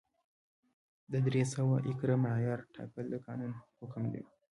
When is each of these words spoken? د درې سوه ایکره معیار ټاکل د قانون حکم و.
د 1.11 1.13
درې 1.27 1.43
سوه 1.53 1.75
ایکره 1.87 2.15
معیار 2.23 2.59
ټاکل 2.75 3.05
د 3.09 3.15
قانون 3.25 3.51
حکم 3.79 4.03
و. 4.11 4.13